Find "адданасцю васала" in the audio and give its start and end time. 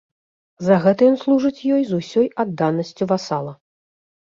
2.47-3.57